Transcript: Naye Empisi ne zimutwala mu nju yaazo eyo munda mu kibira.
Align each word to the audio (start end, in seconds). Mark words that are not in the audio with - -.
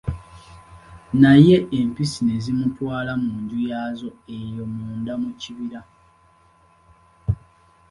Naye 1.21 1.55
Empisi 1.77 2.19
ne 2.23 2.35
zimutwala 2.43 3.11
mu 3.23 3.33
nju 3.41 3.57
yaazo 3.69 4.09
eyo 4.37 4.63
munda 4.75 5.13
mu 5.21 5.29
kibira. 5.41 5.79